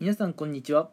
[0.00, 0.90] 皆さんこんにちは。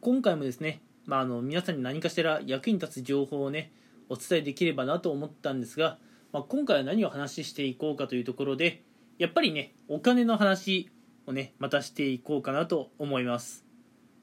[0.00, 3.70] 今回もですね、まあ、あの皆さんに何かしら役に立つ情報をね
[4.08, 5.98] お伝えできればなと思ったんですが、
[6.32, 8.82] まあ、今回は何を話していこうかというところで
[9.18, 10.88] やっぱりねお金の話
[11.26, 13.66] をねまたしていこうかなと思います。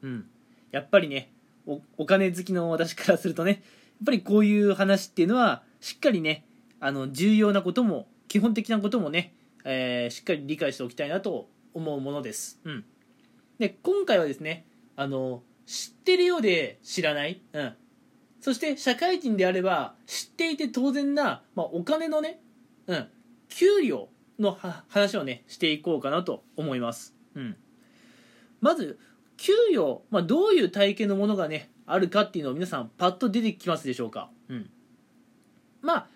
[0.01, 0.25] うん。
[0.71, 1.31] やっぱりね
[1.67, 3.61] お金好きの私からするとねやっ
[4.07, 6.43] ぱりこういう話っていうのはしっかりね
[6.79, 12.59] あの重要なことも基本的なこともね、えーしっかり理解しておきたいなと思うものです。
[12.63, 12.85] うん。
[13.63, 14.65] で今回はですね
[14.97, 17.73] あの知ってるようで知らない、うん、
[18.41, 22.41] そして社会人であれば知っていて当然な、まあ、お金のね、
[22.87, 23.07] うん、
[23.47, 24.57] 給料の
[24.89, 27.55] 話をねしていこうかなと思います、うん、
[28.59, 28.99] まず
[29.37, 34.69] 給与、まあ、どういう体系のものがねあるかっていうのを皆さんパッと出てきますでしょうか、うん、
[35.81, 36.07] まあ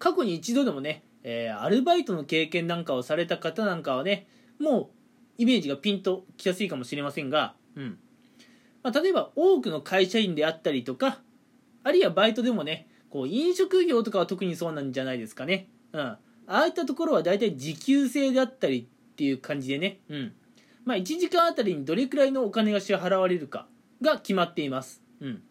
[0.00, 4.26] 過去に一度でもね、えーアルバイトの経験なんかをされた方なんかはね
[4.58, 4.97] もう
[5.38, 7.98] イメージがピンときやすいかもしれませんが、うん。
[8.82, 11.20] まあ、例えば多くの会社員であったりとか
[11.84, 20.32] あるいはバイトでもねこう飲食業とかは特にそうなんじゃないですかね、うん、ああいったところは大体時給制であったりっていう感じでね、うん。
[20.84, 23.66] まあ、1時間あたりにどれくらいのお金が支払われるか
[24.00, 25.42] が決まっています、うん、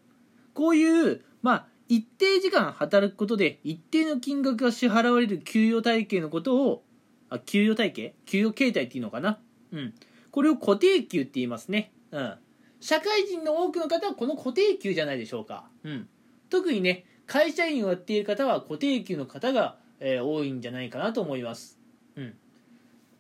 [0.54, 6.84] こういう、まあ、一定時間働くことで一定の金額が支払われる給与体系のことを
[7.30, 8.16] あ給与体系？
[8.26, 9.38] 給与形態っていうのかな？
[9.72, 9.94] うん、
[10.32, 12.34] これを固定給って言いますね、うん、
[12.80, 16.08] 社会人の多くの方はこの固定給じゃないでしょうか、うん、
[16.50, 21.78] 特にね会社員をやっている方は固定給の方が、えー多いんじゃないかなと思います、
[22.16, 22.34] うん、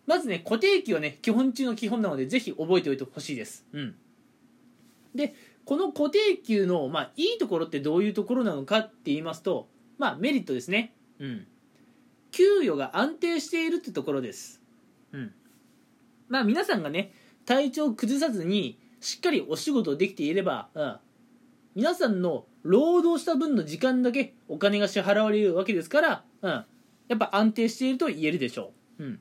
[0.05, 3.95] まずね固定給はね基本中の基本なのでぜひ覚えておいてほしいです、うん、
[5.15, 11.47] でこの固定給の、まあ、いいところってどういうところなのかって言いますと、まあ、メリットですね、うん、
[12.31, 14.61] 給与が安定しているってところです、
[15.11, 15.33] うん。
[16.29, 17.13] まあ皆さんがね
[17.45, 20.97] 体調を崩さずにしっかりお仕事できていれば、うん、
[21.75, 26.65] 皆さんの労働した分の時間だけお金が支払われるわけですから、うん、や
[27.15, 29.19] っぱ安定していると言えるでしょう、うん、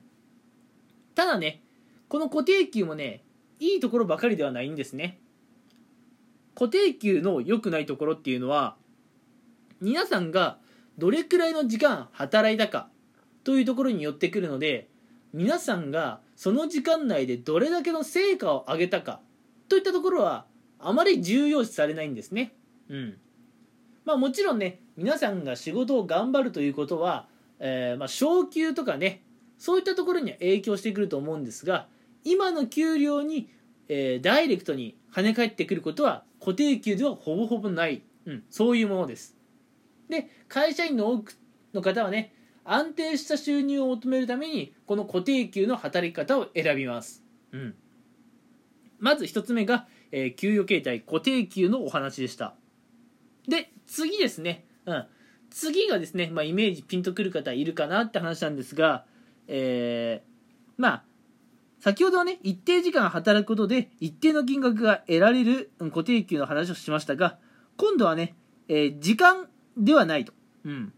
[1.15, 1.61] ただね
[2.09, 3.23] この固定給もね
[3.59, 5.19] いいところばかりではないんですね。
[6.53, 8.75] 固定給の良くないところっていうのは
[9.79, 10.57] 皆さんが
[10.97, 12.89] どれくらいの時間働いたか
[13.43, 14.89] というところによってくるので
[15.33, 19.19] 皆さんがその時間内でどれだけの成果を上げたか
[19.69, 20.45] といったところは
[20.79, 22.53] あまり重要視されないんですね。
[22.89, 23.17] うん。
[24.05, 27.27] まあもちろんね、皆さんが仕事を頑張るということは、
[27.59, 29.23] えーまあ昇給とかね、
[29.57, 31.87] そういったところには影響してくると思うんですが、
[32.23, 33.49] 今の給料に、
[33.89, 39.35] えーダイレクトに跳ね返ってくることは固定給ではほぼほぼない、うん、そういうものです。
[40.09, 41.35] で、会社員の多く
[41.73, 42.33] の方はね、
[42.69, 47.23] 安定した収入を求めるためにこの固定給の働き方を選びます、
[47.53, 47.75] うん、
[48.99, 52.55] まず1つ目が、えー給与形態固定給のお話でした。
[53.47, 55.05] で次ですね、うん、
[55.49, 59.05] 次がですね、まあ、イメージピンとくる方いるかなって話なんですが、
[59.47, 61.03] えーまあ
[61.79, 67.37] 先ほどはね一定時間働くことで一定の金額が得られるうん固定給の話をしましたが
[67.77, 68.35] 今度はね、
[68.67, 70.33] えー時間ではないと、
[70.65, 70.93] うん、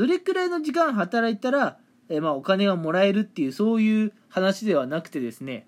[0.00, 1.76] どれくらいの時間働いたら、
[2.08, 5.66] えーまあ、お金がもらえるっていうそういう話ではなくてですね、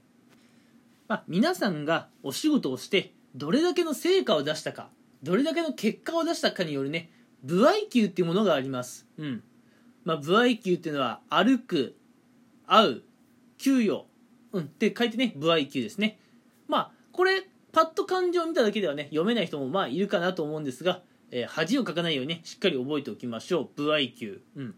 [1.07, 4.89] まあ、皆さんがお仕事をしてどれだけの成果を出したか
[5.23, 7.11] どれだけの結果を出したかによるね
[7.47, 9.43] 歩合給っていうものがあります、うん。
[10.05, 11.95] まあ、歩合給っていうのは歩く
[12.67, 13.03] 会う
[13.59, 14.07] 給与、
[14.53, 16.19] うん、って書いてね歩合給ですね。
[16.69, 23.69] まあこれパッと漢字を見ただけではね読めない人もまあいるかなと思うんですがえー恥をかかないようにねしっかり覚えておきましょう。
[23.77, 24.75] 歩合給うん。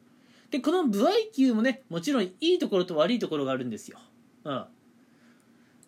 [0.51, 3.99] でこの歩合給もねもちろんいいところと悪いところがあるんですよ。
[4.45, 4.65] うん。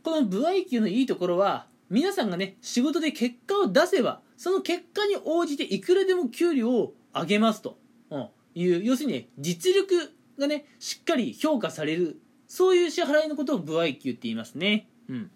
[0.03, 7.78] この歩合給のいいところは皆さんがね仕事で結果を出せばその結果に応じていくらでも給料を上げますと、
[8.10, 12.21] うん、いう要するに、ね、実力がねしっかり評価される。
[12.48, 14.88] そういう支払いのことを歩合給って言いますね。
[15.09, 15.31] うん。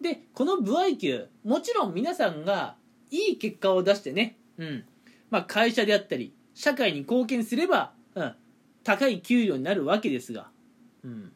[0.00, 2.76] でこの歩合給もちろん皆さんが
[3.10, 4.84] いい結果を出してね、うん。
[5.30, 8.34] まあ、会社であったり社会に貢献すれば、うん、
[8.84, 10.48] 高い給料になるわけですが、
[11.04, 11.32] うん。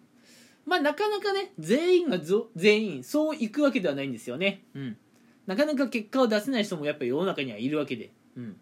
[0.65, 2.19] まあ、なかなかね全員が
[2.55, 4.97] 全員そういくわけではないんですよね、うん、
[5.45, 8.57] なかなか結果を出せない人もやっぱり世の中にはいるわけで,、うん、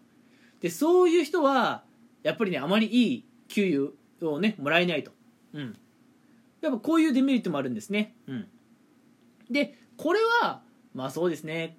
[0.61, 1.83] でそういう人は
[2.23, 5.11] やっぱりねあまりいい給与をねもらえないと、
[5.53, 5.77] うん、
[6.61, 8.47] やっぱこういうデメリットもあるんですね、うん、
[9.51, 11.77] でこれはまあそうですね。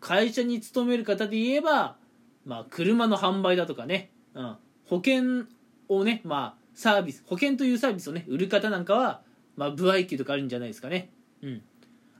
[0.00, 1.96] 会社に勤める方で言えば、
[2.46, 4.56] まあ、車の販売だとかね、うん、
[4.86, 5.44] 保険
[5.88, 9.20] をね、まあ、サービス保険というサービスをね売る方なんかは、
[9.56, 11.10] まあ、歩合給とかあるんじゃないですかね、
[11.42, 11.62] うん、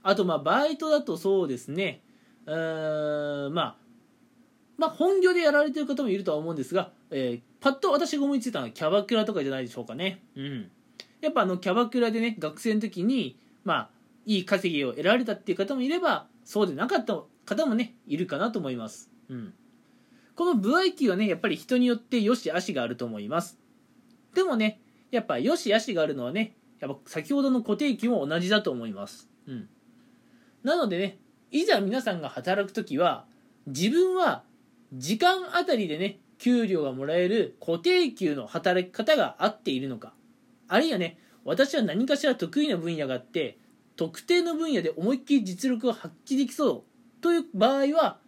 [0.03, 2.01] あとまあバイトだとそうですね。
[2.45, 3.75] うーんまあ
[4.77, 10.23] まあ本業でやられてる方もいるとは思うんですが、えー、パッと私が思いついたのはキャバクラとかじゃないでしょうかね。
[10.35, 10.71] うん。
[11.21, 13.89] やっぱあのキャバクラでね学生の時にまあ
[14.25, 19.09] いい稼ぎを得られたっていう方もいればそうでなかった方もねいるかなと思います。
[19.29, 19.53] うん。
[20.37, 23.57] この歩合給はねやっぱり人によって良し悪しがあると思います。
[24.35, 24.79] でもね
[25.09, 29.27] やっぱ良し悪しがあるのはねやっぱ先ほどの固定給も同じだと思います。
[29.47, 29.67] うん。
[30.63, 31.17] なのでね
[31.49, 33.25] いざ皆さんが働く時は
[33.65, 34.43] 自分は
[34.93, 40.13] 時間あたりでね給料がもらえる固定給の働き方が合っているのか。
[40.67, 43.57] あるいはね私は何かしら得意な分野があって
[43.95, 48.19] 特定の分野で思いっきり実力を発揮できそうという場合は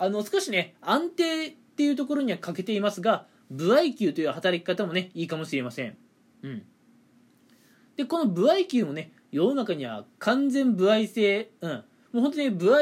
[0.00, 5.96] あの少しね安定っていうところには欠けていますが歩合給という働き方もねいいかもしれません。
[6.42, 6.62] うん。
[7.96, 11.70] でこの歩合給もね世の中には完全歩合制うん。
[11.70, 11.76] も
[12.14, 12.80] う本当に歩合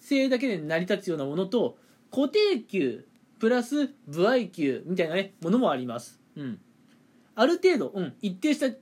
[0.00, 1.76] 制だけで成り立つようなものと
[2.10, 3.06] 固定給
[3.38, 6.18] プラス歩合給みたいなねものもあります。
[6.34, 6.58] うん。
[7.34, 8.74] ある程度、うん、一定した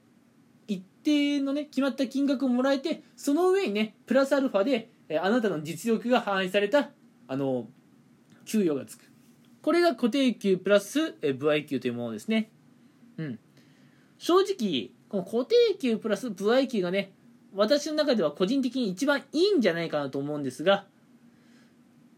[0.68, 4.88] 一定のね決まった金額をもらえてその上にねプラスアルファで
[5.20, 6.90] あなたの実力が反映された
[7.28, 7.68] あの
[8.44, 9.04] 給与がつく。
[9.62, 12.50] これが固定給プラスえ歩合給というものですね。
[13.18, 13.38] うん。
[14.18, 17.12] 正直この固定給プラス歩合給がね
[17.54, 20.86] 私の中では個人的に一番いいんじゃないかなと思うんですが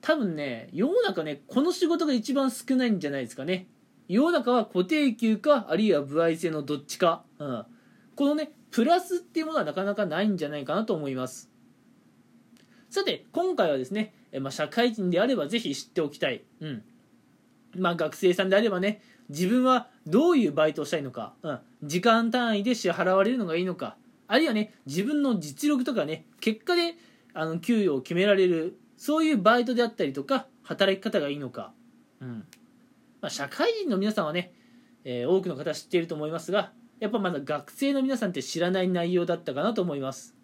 [0.00, 3.66] 多分ね世の中ねこの仕事が一番少ないんじゃないですかね。
[4.08, 7.66] 世の中は固定給かあるいは歩合制のどっちか、うん、
[8.16, 11.50] このねプラスっていうものはなかなかないんじゃないかなと思います。
[12.90, 16.82] さて今回はですね、えまあ、社会人であればぜひ知っておきたい、うん。
[17.76, 23.96] まあ、学生さんであればね自分はどういうバイトをしたいのか、うん、時間単位で支払われるのがいいのか。
[24.26, 26.94] あるいはね自分の実力とかね結果で
[27.32, 31.72] あの給与を決められるそういうバイトであったりとか働き方がいいのか、
[32.20, 32.44] うん。
[33.20, 34.52] まあ、社会人の皆さんはね、
[35.04, 40.34] えー、多くの方知っていると思いますがやっぱまだ学生の皆さんって知らない内容だったかなと思います。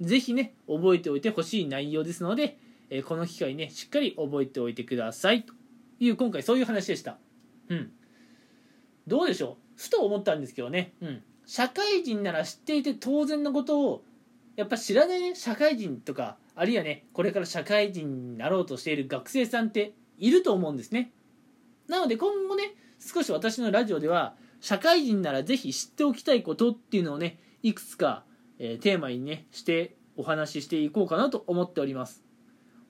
[0.00, 2.58] 是非ね覚えておいてほしい内容ですので、
[2.90, 5.44] えー、この機会ねしっかり覚えておいてください。
[5.44, 5.52] と
[6.00, 7.18] いう今回そういう話でした。
[7.68, 7.90] うん。
[9.06, 9.80] どうでしょう？
[9.80, 14.04] ふと思ったんですけどね、うん、社会人なら知っていて当然のことを
[14.56, 21.12] やっぱ知らない、ね、社会人とかあるいはねこれから社会人になろうとしている学生さんっていると思うんですね。
[21.86, 28.24] なので今後ね少し私のラジオでは社会人ならぜひ知っておきたいことっていうのをねいくつか、
[28.58, 32.24] えー、テーマにねしてお話ししていこうかなと思っております。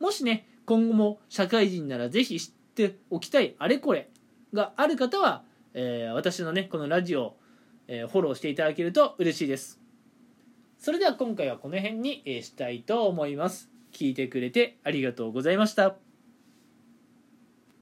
[0.01, 4.09] もしね今後も社会人ならぜひ知っておきたいあれこれ
[4.53, 5.43] がある方は
[5.75, 7.37] えー、私のねこのラジオ、
[7.87, 9.81] えー、フォローしていただけると嬉しいです。
[10.79, 13.69] それでは今回はこの辺に、え、したいと思います。
[13.93, 16.08] 聞いてくれてありがとうございました。